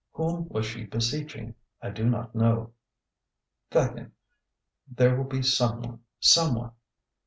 [0.13, 1.53] Whom was she beseeching?
[1.79, 2.73] I do not know.
[3.69, 4.13] 'Thakin,
[4.87, 6.71] there will be Someone, Someone.